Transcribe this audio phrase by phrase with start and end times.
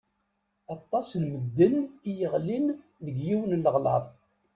[0.75, 1.75] Aṭas n medden
[2.09, 2.67] i yeɣlin
[3.05, 4.03] deg yiwen n leɣlaḍ.